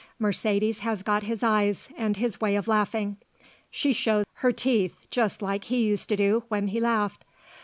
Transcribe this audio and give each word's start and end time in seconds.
Mercedes 0.17 0.79
has 0.79 1.03
got 1.03 1.21
his 1.21 1.43
eyes 1.43 1.87
and 1.95 2.17
his 2.17 2.41
way 2.41 2.55
of 2.55 2.67
laughing; 2.67 3.17
she 3.69 3.93
shows 3.93 4.25
her 4.37 4.51
teeth 4.51 5.05
just 5.11 5.43
like 5.43 5.65
he 5.65 5.83
used 5.83 6.09
to 6.09 6.15
do 6.15 6.43
when 6.47 6.69
he 6.69 6.79
laughed. 6.79 7.23